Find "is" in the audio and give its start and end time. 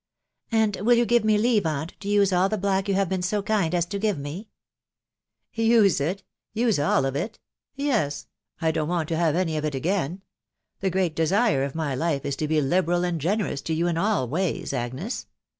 12.25-12.35